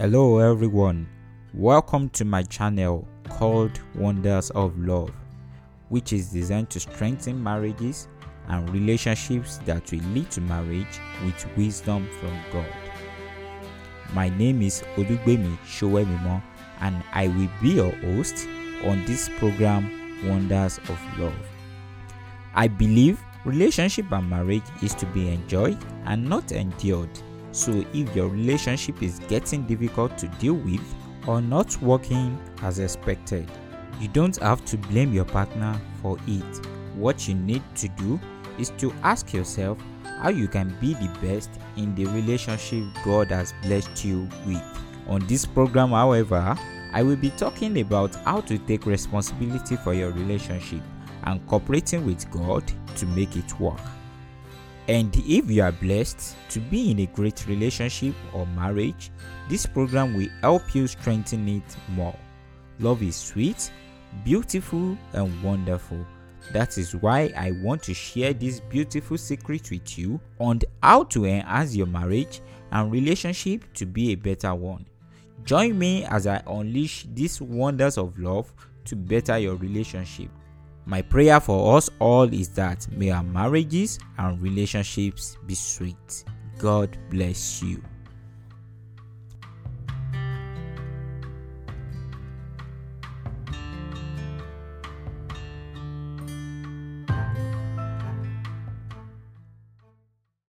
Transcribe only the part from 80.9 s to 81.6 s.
My prayer